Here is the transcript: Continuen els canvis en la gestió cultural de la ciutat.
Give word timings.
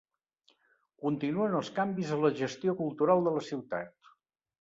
Continuen 1.03 1.57
els 1.59 1.69
canvis 1.75 2.13
en 2.15 2.23
la 2.23 2.31
gestió 2.39 2.75
cultural 2.81 3.23
de 3.29 3.35
la 3.37 3.45
ciutat. 3.49 4.11